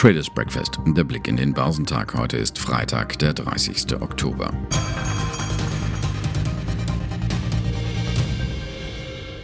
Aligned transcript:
Traders 0.00 0.30
Breakfast. 0.30 0.78
Der 0.86 1.04
Blick 1.04 1.28
in 1.28 1.36
den 1.36 1.52
Börsentag. 1.52 2.14
Heute 2.14 2.38
ist 2.38 2.58
Freitag, 2.58 3.18
der 3.18 3.34
30. 3.34 4.00
Oktober. 4.00 4.50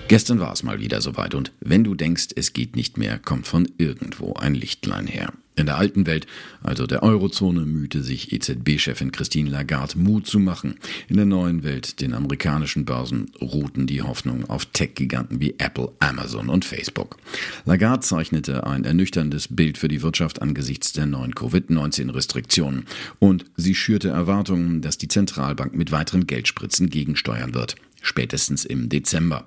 Gestern 0.09 0.41
war 0.41 0.55
es 0.55 0.63
mal 0.63 0.81
wieder 0.81 1.03
soweit 1.03 1.35
und 1.35 1.53
wenn 1.61 1.85
du 1.85 1.95
denkst, 1.95 2.29
es 2.37 2.55
geht 2.55 2.75
nicht 2.75 2.97
mehr, 2.97 3.19
kommt 3.19 3.47
von 3.47 3.69
irgendwo 3.77 4.33
ein 4.33 4.55
Lichtlein 4.55 5.07
her. 5.07 5.31
In 5.59 5.65
der 5.65 5.79
alten 5.79 6.07
Welt, 6.07 6.27
also 6.63 6.87
der 6.87 7.03
Eurozone, 7.03 7.63
mühte 7.63 8.03
sich 8.03 8.31
EZB-Chefin 8.31 9.11
Christine 9.11 9.49
Lagarde 9.49 9.99
Mut 9.99 10.27
zu 10.27 10.39
machen. 10.39 10.75
In 11.09 11.17
der 11.17 11.25
neuen 11.25 11.63
Welt, 11.63 12.03
den 12.03 12.13
amerikanischen 12.13 12.85
Börsen, 12.85 13.33
ruhten 13.41 13.87
die 13.87 14.03
Hoffnungen 14.03 14.45
auf 14.45 14.67
Tech-Giganten 14.67 15.41
wie 15.41 15.55
Apple, 15.57 15.93
Amazon 15.99 16.51
und 16.51 16.67
Facebook. 16.67 17.17
Lagarde 17.65 18.01
zeichnete 18.01 18.67
ein 18.67 18.85
ernüchterndes 18.85 19.49
Bild 19.49 19.79
für 19.79 19.89
die 19.89 20.03
Wirtschaft 20.03 20.43
angesichts 20.43 20.93
der 20.93 21.07
neuen 21.07 21.35
Covid-19-Restriktionen 21.35 22.85
und 23.19 23.47
sie 23.57 23.75
schürte 23.75 24.11
Erwartungen, 24.11 24.83
dass 24.83 24.99
die 24.99 25.09
Zentralbank 25.09 25.75
mit 25.75 25.91
weiteren 25.91 26.27
Geldspritzen 26.27 26.91
gegensteuern 26.91 27.55
wird 27.55 27.77
spätestens 28.07 28.65
im 28.65 28.89
Dezember. 28.89 29.47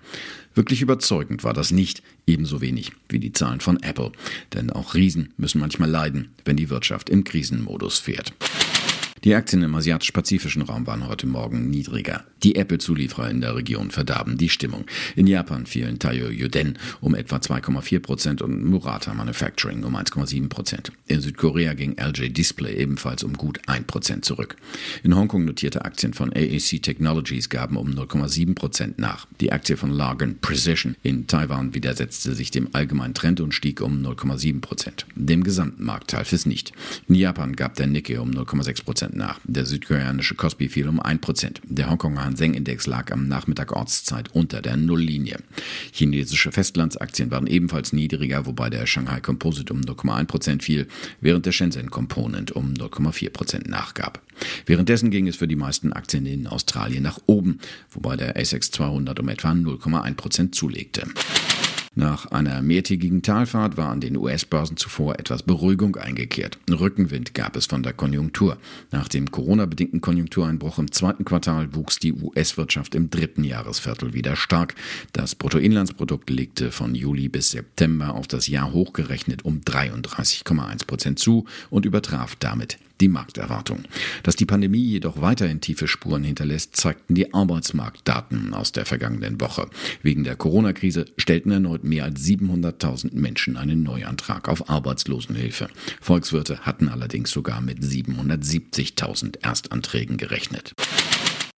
Wirklich 0.56 0.82
überzeugend 0.82 1.44
war 1.44 1.54
das 1.54 1.72
nicht, 1.72 2.02
ebenso 2.28 2.62
wenig 2.62 2.92
wie 3.08 3.20
die 3.20 3.34
Zahlen 3.34 3.62
von 3.62 3.82
Apple. 3.82 4.12
Denn 4.54 4.70
auch 4.70 4.94
Riesen 4.94 5.34
müssen 5.38 5.62
manchmal 5.62 5.90
leiden, 5.90 6.30
wenn 6.46 6.58
die 6.58 6.70
Wirtschaft 6.70 7.10
im 7.10 7.24
Krisenmodus 7.24 8.00
fährt. 8.00 8.34
Die 9.26 9.36
Aktien 9.36 9.64
im 9.64 9.76
asiatisch-pazifischen 9.76 10.62
Raum 10.62 10.88
waren 10.88 11.08
heute 11.08 11.28
Morgen 11.28 11.70
niedriger. 11.70 12.24
Die 12.42 12.56
Apple-Zulieferer 12.56 13.30
in 13.30 13.42
der 13.42 13.54
Region 13.54 13.92
verdarben 13.92 14.38
die 14.38 14.48
Stimmung. 14.48 14.86
In 15.18 15.28
Japan 15.28 15.66
fielen 15.66 16.00
Taiyo 16.00 16.30
Yoden 16.30 16.78
um 17.02 17.16
etwa 17.16 17.36
2,4 17.36 18.00
Prozent 18.00 18.42
und 18.42 18.64
Murata 18.64 19.14
Manufacturing 19.14 19.84
um 19.84 19.98
1,7 19.98 20.48
Prozent. 20.48 20.94
In 21.08 21.20
Südkorea 21.20 21.74
ging 21.74 21.98
LG 21.98 22.30
Display 22.30 22.76
ebenfalls 22.78 23.24
um 23.26 23.34
gut 23.34 23.60
1 23.68 23.88
Prozent 23.88 24.24
zurück. 24.24 24.56
In 25.04 25.14
Hongkong 25.14 25.44
notierte 25.44 25.84
Aktien 25.84 26.14
von 26.14 26.32
AAC 26.32 26.82
Technologies 26.82 27.50
gaben 27.50 27.76
um 27.76 27.90
0,7 27.90 28.56
Prozent 28.56 29.00
nach. 29.00 29.28
Die 29.42 29.52
Aktie 29.52 29.76
von 29.76 29.92
Largan 29.92 30.40
Precision 30.40 30.96
in 31.04 31.28
Taiwan 31.28 31.74
widersetzte 31.74 32.36
sich 32.36 32.52
dem 32.52 32.70
allgemeinen 32.72 33.16
Trend 33.16 33.42
und 33.42 33.54
stieg 33.54 33.82
um 33.82 34.02
0,7 34.02 34.62
Prozent. 34.62 35.06
Dem 35.16 35.44
gesamten 35.44 35.84
Markt 35.84 36.14
half 36.14 36.32
es 36.32 36.46
nicht. 36.46 36.72
In 37.10 37.16
Japan 37.16 37.58
gab 37.58 37.76
der 37.76 37.88
Nikkei 37.88 38.22
um 38.22 38.32
0,6 38.32 38.86
Prozent 38.86 39.09
nach. 39.16 39.40
Der 39.44 39.66
südkoreanische 39.66 40.36
Kospi 40.36 40.70
fiel 40.70 40.88
um 40.88 41.00
1%. 41.00 41.58
Der 41.64 41.90
Hongkonger 41.90 42.26
Hang-Seng-Index 42.26 42.88
lag 42.88 43.12
am 43.12 43.28
Nachmittag 43.28 43.72
Ortszeit 43.72 44.34
unter 44.34 44.62
der 44.62 44.78
Nulllinie. 44.78 45.38
Chinesische 45.92 46.52
Festlandsaktien 46.52 47.32
waren 47.32 47.48
ebenfalls 47.48 47.94
niedriger, 47.94 48.46
wobei 48.46 48.70
der 48.70 48.86
Shanghai 48.86 49.20
Composite 49.20 49.74
um 49.74 49.82
0,1% 49.82 50.62
fiel, 50.62 50.88
während 51.22 51.46
der 51.46 51.52
Shenzhen 51.52 51.90
Component 51.90 52.52
um 52.52 52.74
0,4% 52.74 53.70
nachgab. 53.70 54.22
Währenddessen 54.66 55.12
ging 55.12 55.28
es 55.28 55.36
für 55.36 55.48
die 55.48 55.56
meisten 55.56 55.94
Aktien 55.94 56.26
in 56.26 56.48
Australien 56.48 57.04
nach 57.04 57.20
oben, 57.26 57.60
wobei 57.92 58.16
der 58.16 58.38
ASX 58.38 58.72
200 58.72 59.20
um 59.20 59.30
etwa 59.30 59.52
0,1% 59.52 60.52
zulegte. 60.52 61.04
Nach 62.00 62.28
einer 62.28 62.62
mehrtägigen 62.62 63.24
Talfahrt 63.24 63.76
war 63.76 63.90
an 63.90 64.00
den 64.00 64.16
US-Börsen 64.16 64.78
zuvor 64.78 65.20
etwas 65.20 65.44
Beruhigung 65.44 65.98
eingekehrt. 65.98 66.58
Rückenwind 66.72 67.34
gab 67.34 67.58
es 67.58 67.66
von 67.66 67.84
der 67.84 67.92
Konjunktur. 67.92 68.58
Nach 68.90 69.10
dem 69.10 69.30
Corona-bedingten 69.30 70.00
Konjunktureinbruch 70.00 70.80
im 70.80 70.94
zweiten 70.94 71.26
Quartal 71.26 71.76
wuchs 71.76 72.00
die 72.00 72.14
US-Wirtschaft 72.14 72.96
im 72.96 73.10
dritten 73.10 73.44
Jahresviertel 73.44 74.14
wieder 74.14 74.38
stark. 74.38 74.76
Das 75.12 75.36
Bruttoinlandsprodukt 75.36 76.30
legte 76.30 76.72
von 76.72 76.96
Juli 76.96 77.28
bis 77.28 77.52
September 77.52 78.16
auf 78.16 78.28
das 78.28 78.48
Jahr 78.48 78.72
hochgerechnet 78.72 79.44
um 79.44 79.60
33,1 79.60 80.88
Prozent 80.88 81.20
zu 81.20 81.44
und 81.70 81.86
übertraf 81.86 82.38
damit 82.38 82.78
die 83.02 83.08
Markterwartung. 83.08 83.84
Dass 84.24 84.36
die 84.36 84.46
Pandemie 84.46 84.84
jedoch 84.84 85.22
weiterhin 85.22 85.62
tiefe 85.62 85.88
Spuren 85.88 86.24
hinterlässt, 86.24 86.76
zeigten 86.76 87.16
die 87.16 87.34
Arbeitsmarktdaten 87.34 88.54
aus 88.54 88.72
der 88.72 88.86
vergangenen 88.86 89.40
Woche. 89.42 89.70
Wegen 90.02 90.24
der 90.24 90.36
Corona-Krise 90.36 91.06
stellten 91.18 91.52
erneut 91.52 91.84
mehr 91.84 92.06
als 92.06 92.22
700.000 92.26 93.16
Menschen 93.16 93.58
einen 93.58 93.84
Neuantrag 93.84 94.48
auf 94.48 94.70
Arbeitslosenhilfe. 94.70 95.68
Volkswirte 96.02 96.60
hatten 96.60 96.90
allerdings 96.90 97.32
sogar 97.32 97.62
mit 97.62 97.80
770.000 97.80 99.44
Erstanträgen 99.44 100.18
gerechnet. 100.18 100.74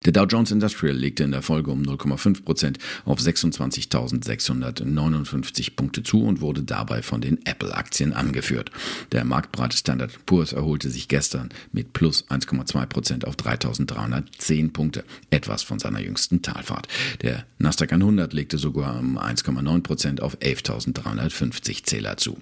Der 0.06 0.12
Dow 0.12 0.24
Jones 0.24 0.50
Industrial 0.50 0.96
legte 0.96 1.24
in 1.24 1.32
der 1.32 1.42
Folge 1.42 1.70
um 1.70 1.82
0,5 1.82 2.42
Prozent 2.42 2.78
auf 3.04 3.18
26.659 3.18 5.76
Punkte 5.76 6.02
zu 6.02 6.24
und 6.24 6.40
wurde 6.40 6.62
dabei 6.62 7.02
von 7.02 7.20
den 7.20 7.44
Apple-Aktien 7.44 8.14
angeführt. 8.14 8.70
Der 9.12 9.26
marktbreite 9.26 9.76
Standard 9.76 10.24
Poor's 10.24 10.54
erholte 10.54 10.88
sich 10.88 11.08
gestern 11.08 11.50
mit 11.72 11.92
plus 11.92 12.24
1,2 12.30 12.86
Prozent 12.86 13.26
auf 13.26 13.36
3.310 13.36 14.72
Punkte, 14.72 15.04
etwas 15.28 15.62
von 15.62 15.78
seiner 15.78 16.00
jüngsten 16.00 16.40
Talfahrt. 16.40 16.88
Der 17.20 17.44
Nasdaq 17.58 17.92
100 17.92 18.32
legte 18.32 18.56
sogar 18.56 18.98
um 18.98 19.18
1,9 19.18 19.82
Prozent 19.82 20.22
auf 20.22 20.38
11.350 20.38 21.84
Zähler 21.84 22.16
zu. 22.16 22.38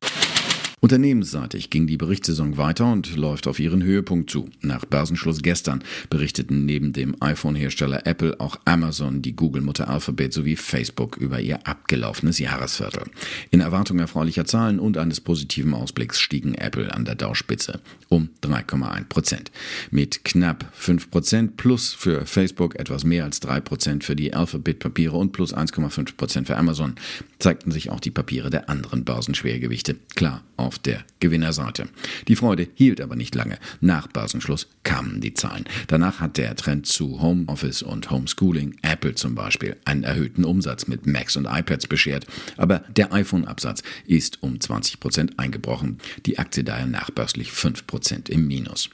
Unternehmensseitig 0.81 1.71
ging 1.71 1.87
die 1.87 1.97
Berichtssaison 1.97 2.57
weiter 2.57 2.91
und 2.93 3.17
läuft 3.17 3.47
auf 3.47 3.59
ihren 3.59 3.83
Höhepunkt 3.83 4.31
zu. 4.31 4.49
Nach 4.61 4.85
Börsenschluss 4.85 5.43
gestern 5.43 5.83
berichteten 6.09 6.65
neben 6.67 6.93
dem 6.93 7.17
iPhone-Hersteller 7.21 8.07
Apple 8.07 8.39
auch 8.41 8.59
Amazon, 8.65 9.23
die 9.23 9.35
Google-Mutter 9.35 9.89
Alphabet 9.89 10.33
sowie 10.33 10.57
Facebook 10.57 11.17
über 11.17 11.41
ihr 11.41 11.67
abgelaufenes 11.67 12.39
Jahresviertel. 12.39 13.05
In 13.51 13.61
Erwartung 13.61 13.99
erfreulicher 13.99 14.45
Zahlen 14.45 14.79
und 14.79 14.99
eines 14.99 15.21
positiven 15.21 15.75
Ausblicks 15.75 16.21
stiegen 16.21 16.55
Apple 16.55 16.93
an 16.95 17.05
der 17.05 17.17
Dow-Spitze 17.17 17.81
um 18.09 18.31
3,1 18.43 19.05
Prozent. 19.05 19.51
Mit 19.91 20.25
knapp 20.25 20.71
5 20.73 21.11
Prozent 21.11 21.57
plus 21.57 21.93
für 21.93 22.25
Facebook 22.27 22.77
etwas 22.77 23.05
mehr 23.05 23.25
als 23.25 23.41
3 23.41 23.61
Prozent 23.61 24.05
für 24.05 24.17
die 24.17 24.33
Alphabet-Papiere 24.33 25.17
und 25.17 25.33
plus 25.33 25.55
1,5 25.55 26.17
Prozent 26.17 26.47
für 26.47 26.57
Amazon 26.57 26.95
zeigten 27.39 27.71
sich 27.71 27.91
auch 27.91 28.01
die 28.01 28.11
Papiere 28.11 28.51
der 28.51 28.69
anderen 28.69 29.05
Börsenschwergewichte. 29.05 29.97
Klar, 30.15 30.43
auf 30.69 30.79
der 30.79 31.03
Gewinnerseite. 31.19 31.89
Die 32.29 32.37
Freude 32.37 32.69
hielt 32.75 33.01
aber 33.01 33.17
nicht 33.17 33.35
lange. 33.35 33.59
Nach 33.81 34.07
Börsenschluss 34.07 34.69
kamen 34.83 35.23
die 35.23 35.33
Zahlen. 35.33 35.65
Danach 35.87 36.21
hat 36.21 36.37
der 36.37 36.55
Trend 36.57 36.87
zu 36.87 37.23
Homeoffice 37.23 37.81
und 37.81 38.11
Homeschooling, 38.11 38.77
Apple 38.83 39.15
zum 39.15 39.35
Beispiel, 39.35 39.77
einen 39.87 40.05
erhöhten 40.05 40.45
Umsatz 40.45 40.87
mit 40.87 41.07
Macs 41.07 41.37
und 41.39 41.47
iPads 41.47 41.87
beschert. 41.87 42.27
Aber 42.59 42.81
der 42.95 43.15
iPhone-Absatz 43.15 43.83
ist 44.07 44.43
um 44.43 44.61
20 44.61 45.01
Prozent 45.01 45.39
eingebrochen. 45.39 46.01
Die 46.27 46.39
Aktie 46.39 46.65
daher 46.65 46.87
nachbörslich 46.87 47.51
5 47.51 47.87
Prozent 47.87 48.29
im 48.29 48.47
Minus. 48.47 48.91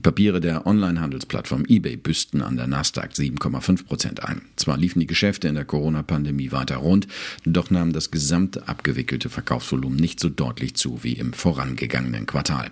Papiere 0.00 0.40
der 0.40 0.64
Online-Handelsplattform 0.64 1.64
eBay 1.66 1.96
büßten 1.96 2.40
an 2.40 2.56
der 2.56 2.68
Nasdaq 2.68 3.10
7,5 3.14 3.84
Prozent 3.84 4.22
ein. 4.22 4.42
Zwar 4.54 4.76
liefen 4.76 5.00
die 5.00 5.08
Geschäfte 5.08 5.48
in 5.48 5.56
der 5.56 5.64
Corona-Pandemie 5.64 6.52
weiter 6.52 6.76
rund, 6.76 7.08
doch 7.44 7.70
nahm 7.70 7.92
das 7.92 8.12
gesamte 8.12 8.68
abgewickelte 8.68 9.28
Verkaufsvolumen 9.28 9.98
nicht 9.98 10.20
so 10.20 10.28
deutlich 10.28 10.74
zu 10.74 11.02
wie 11.02 11.14
im 11.14 11.32
vorangegangenen 11.32 12.26
Quartal. 12.26 12.70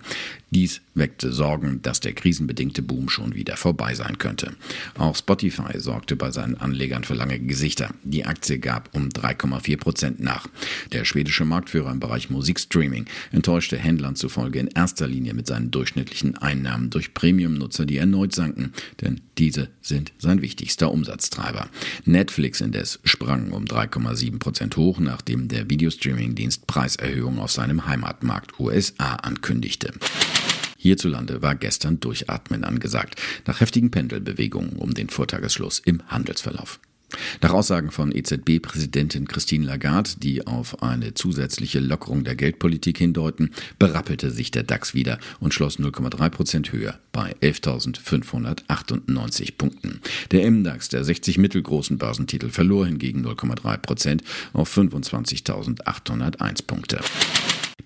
Dies 0.49 0.79
weckte 0.95 1.33
Sorgen, 1.33 1.81
dass 1.81 1.99
der 1.99 2.13
krisenbedingte 2.13 2.81
Boom 2.81 3.09
schon 3.09 3.35
wieder 3.35 3.57
vorbei 3.57 3.95
sein 3.95 4.17
könnte. 4.17 4.53
Auch 4.97 5.15
Spotify 5.15 5.77
sorgte 5.77 6.15
bei 6.15 6.31
seinen 6.31 6.55
Anlegern 6.55 7.03
für 7.03 7.15
lange 7.15 7.37
Gesichter. 7.37 7.89
Die 8.03 8.25
Aktie 8.25 8.57
gab 8.57 8.95
um 8.95 9.09
3,4 9.09 9.77
Prozent 9.77 10.19
nach. 10.21 10.47
Der 10.93 11.03
schwedische 11.03 11.43
Marktführer 11.43 11.91
im 11.91 11.99
Bereich 11.99 12.29
Musikstreaming 12.29 13.05
enttäuschte 13.31 13.77
Händlern 13.77 14.15
zufolge 14.15 14.59
in 14.59 14.67
erster 14.67 15.05
Linie 15.05 15.33
mit 15.33 15.47
seinen 15.47 15.69
durchschnittlichen 15.69 16.37
Einnahmen 16.37 16.89
durch 16.91 17.13
Premium-Nutzer, 17.13 17.85
die 17.85 17.97
erneut 17.97 18.33
sanken, 18.33 18.71
denn 19.01 19.19
diese 19.37 19.69
sind 19.81 20.13
sein 20.17 20.41
wichtigster 20.41 20.91
Umsatztreiber. 20.91 21.67
Netflix 22.05 22.61
indes 22.61 22.99
sprang 23.03 23.51
um 23.51 23.65
3,7 23.65 24.39
Prozent 24.39 24.77
hoch, 24.77 24.99
nachdem 24.99 25.49
der 25.49 25.69
Videostreaming-Dienst 25.69 26.67
Preiserhöhungen 26.67 27.39
auf 27.39 27.51
seinem 27.51 27.85
Heimatmarkt 27.85 28.59
USA 28.59 29.15
ankündigte. 29.15 29.91
Hierzulande 30.77 31.41
war 31.41 31.55
gestern 31.55 31.99
Durchatmen 31.99 32.63
angesagt, 32.63 33.21
nach 33.45 33.59
heftigen 33.59 33.91
Pendelbewegungen 33.91 34.77
um 34.77 34.93
den 34.93 35.09
Vortagesschluss 35.09 35.81
im 35.83 36.01
Handelsverlauf. 36.07 36.79
Nach 37.41 37.53
Aussagen 37.53 37.91
von 37.91 38.11
EZB-Präsidentin 38.11 39.29
Christine 39.29 39.65
Lagarde, 39.65 40.09
die 40.17 40.45
auf 40.45 40.83
eine 40.83 41.13
zusätzliche 41.13 41.79
Lockerung 41.79 42.25
der 42.25 42.35
Geldpolitik 42.35 42.97
hindeuten, 42.97 43.51
berappelte 43.79 44.29
sich 44.29 44.51
der 44.51 44.63
DAX 44.63 44.93
wieder 44.93 45.17
und 45.39 45.53
schloss 45.53 45.79
0,3 45.79 46.29
Prozent 46.29 46.73
höher 46.73 46.99
bei 47.13 47.33
11.598 47.41 49.53
Punkten. 49.57 50.01
Der 50.31 50.51
MDAX 50.51 50.89
der 50.89 51.05
60 51.05 51.37
mittelgroßen 51.37 51.97
Börsentitel 51.97 52.49
verlor 52.49 52.85
hingegen 52.85 53.25
0,3 53.25 53.77
Prozent 53.77 54.21
auf 54.51 54.75
25.801 54.75 56.67
Punkte. 56.67 56.99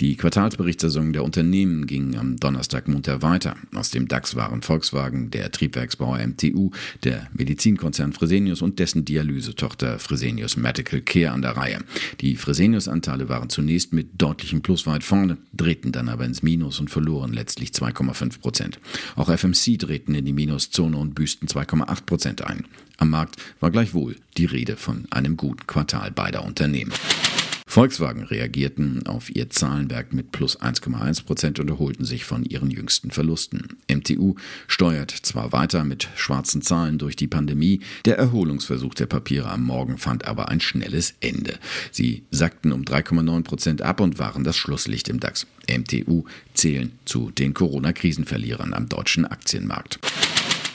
Die 0.01 0.15
Quartalsberichtssaison 0.15 1.13
der 1.13 1.24
Unternehmen 1.24 1.86
ging 1.86 2.18
am 2.18 2.38
Donnerstag 2.38 2.88
munter 2.88 3.21
weiter. 3.21 3.56
Aus 3.75 3.92
dem 3.92 4.07
DAX 4.07 4.36
waren 4.36 4.63
Volkswagen, 4.63 5.30
der 5.30 5.51
Triebwerksbauer 5.51 6.18
MTU, 6.18 6.71
der 7.03 7.30
Medizinkonzern 7.36 8.12
Fresenius 8.12 8.63
und 8.63 8.80
dessen 8.80 9.06
Dialysetochter 9.06 10.00
Fresenius 10.00 10.57
Medical 10.57 11.01
Care 11.01 11.33
an 11.33 11.44
der 11.44 11.56
Reihe. 11.56 11.81
Die 12.19 12.36
Fresenius-Anteile 12.36 13.30
waren 13.30 13.50
zunächst 13.50 13.94
mit 13.94 14.19
deutlichem 14.19 14.63
Plus 14.63 14.88
weit 14.88 15.03
vorne, 15.03 15.38
drehten 15.53 15.92
dann 15.92 16.09
aber 16.09 16.25
ins 16.25 16.42
Minus 16.42 16.80
und 16.80 16.89
verloren 16.89 17.31
letztlich 17.31 17.69
2,5 17.69 18.42
Prozent. 18.42 18.80
Auch 19.15 19.30
FMC 19.30 19.77
drehten 19.77 20.15
in 20.15 20.25
die 20.25 20.33
Minuszone 20.33 20.97
und 20.97 21.13
büßten 21.13 21.47
2,8 21.47 22.06
Prozent 22.07 22.42
ein. 22.47 22.65
Am 22.97 23.12
Markt 23.12 23.36
war 23.59 23.69
gleichwohl 23.69 24.15
die 24.38 24.45
Rede 24.45 24.77
von 24.77 25.06
einem 25.12 25.38
guten 25.38 25.68
Quartal 25.68 26.09
beider 26.09 26.44
Unternehmen. 26.44 26.92
Volkswagen 27.71 28.25
reagierten 28.25 29.07
auf 29.07 29.33
ihr 29.33 29.50
Zahlenwerk 29.50 30.12
mit 30.12 30.33
plus 30.33 30.59
1,1 30.59 31.23
Prozent 31.23 31.57
und 31.57 31.69
erholten 31.69 32.03
sich 32.03 32.25
von 32.25 32.44
ihren 32.44 32.69
jüngsten 32.69 33.12
Verlusten. 33.12 33.77
MTU 33.89 34.35
steuert 34.68 35.12
zwar 35.12 35.53
weiter 35.53 35.85
mit 35.85 36.09
schwarzen 36.18 36.62
Zahlen 36.62 36.97
durch 36.97 37.15
die 37.15 37.29
Pandemie, 37.29 37.79
der 38.03 38.18
Erholungsversuch 38.18 38.94
der 38.94 39.06
Papiere 39.06 39.50
am 39.50 39.63
Morgen 39.63 39.97
fand 39.97 40.27
aber 40.27 40.50
ein 40.50 40.59
schnelles 40.59 41.13
Ende. 41.21 41.59
Sie 41.91 42.23
sackten 42.29 42.73
um 42.73 42.81
3,9 42.81 43.44
Prozent 43.44 43.81
ab 43.83 44.01
und 44.01 44.19
waren 44.19 44.44
das 44.44 44.57
Schlusslicht 44.57 45.07
im 45.07 45.21
DAX. 45.21 45.47
MTU 45.69 46.25
zählen 46.53 46.91
zu 47.06 47.31
den 47.31 47.53
Corona-Krisenverlierern 47.53 48.73
am 48.73 48.89
deutschen 48.89 49.25
Aktienmarkt. 49.25 49.97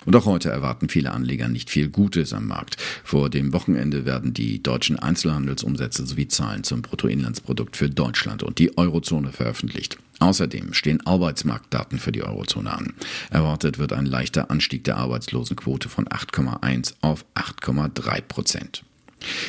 Und 0.07 0.17
auch 0.17 0.25
heute 0.25 0.51
erwarten 0.51 0.89
viele 0.89 1.11
Anleger 1.11 1.49
nicht 1.49 1.69
viel 1.69 1.89
Gutes 1.89 2.33
am 2.33 2.47
Markt. 2.47 2.77
Vor 3.05 3.29
dem 3.29 3.53
Wochenende 3.53 4.07
werden 4.07 4.33
die 4.33 4.63
deutschen 4.63 4.99
Einzelhandelsumsätze 4.99 6.07
sowie 6.07 6.29
Zahlen 6.29 6.65
zum 6.65 6.81
Bruttoinlandsprodukt 6.81 7.77
für 7.77 7.91
Deutschland 7.91 8.43
und 8.43 8.59
die 8.59 8.79
Eurozone 8.79 9.33
veröffentlicht. 9.33 9.99
Außerdem 10.21 10.73
stehen 10.73 11.05
Arbeitsmarktdaten 11.05 11.99
für 11.99 12.13
die 12.13 12.23
Eurozone 12.23 12.73
an. 12.73 12.95
Erwartet 13.31 13.79
wird 13.79 13.93
ein 13.93 14.07
leichter 14.07 14.51
Anstieg 14.51 14.85
der 14.85 14.97
Arbeitslosenquote 14.97 15.89
von 15.89 16.07
8,1 16.07 16.95
auf 17.03 17.27
8,3 17.35 18.23
Prozent. 18.23 18.86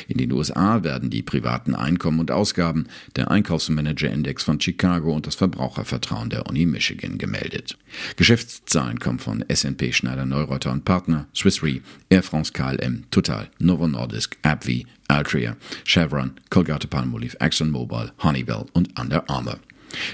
In 0.08 0.18
den 0.18 0.32
USA 0.32 0.84
werden 0.84 1.10
die 1.10 1.22
privaten 1.22 1.76
Einkommen 1.76 2.20
und 2.20 2.32
Ausgaben, 2.32 2.88
der 3.16 3.30
Einkaufsmanager-Index 3.32 4.44
von 4.44 4.60
Chicago 4.60 5.14
und 5.14 5.28
das 5.28 5.36
Verbrauchervertrauen 5.36 6.30
der 6.30 6.48
Uni 6.48 6.66
Michigan 6.66 7.18
gemeldet. 7.18 7.78
Geschäftszahlen 8.16 9.00
kommen 9.00 9.20
von 9.20 9.44
S&P 9.48 9.94
Schneider 9.94 10.26
Neureuter 10.26 10.72
und 10.72 10.86
Partner, 10.86 11.28
Swiss 11.36 11.64
Re, 11.64 11.82
Air 12.10 12.24
France 12.24 12.54
KLM, 12.54 13.04
Total, 13.12 13.50
Novo 13.60 13.88
Nordisk, 13.88 14.38
AbbVie, 14.42 14.88
Altria, 15.08 15.56
Chevron, 15.86 16.32
Colgate 16.50 16.88
Palmolive, 16.88 17.40
ExxonMobil, 17.40 18.12
Honeywell 18.24 18.66
und 18.74 19.00
Under 19.00 19.30
Armour. 19.30 19.60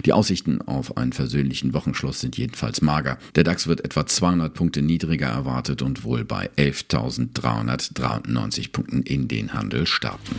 Die 0.06 0.14
Aussichten 0.14 0.62
auf 0.62 0.98
einen 0.98 1.14
versöhnlichen 1.14 1.74
Wochenschluss 1.74 2.20
sind 2.20 2.38
jedenfalls 2.38 2.82
mager. 2.82 3.18
Der 3.36 3.44
DAX 3.44 3.68
wird 3.68 3.86
etwa 3.86 4.06
200 4.06 4.54
Punkte 4.54 4.82
niedriger 4.82 5.28
erwartet 5.28 5.82
und 5.82 6.04
wohl 6.04 6.26
bei 6.26 6.50
11.393 6.58 8.72
Punkten 8.72 9.04
in 9.04 9.28
den 9.28 9.54
Handel 9.54 9.88
starten. 9.88 10.36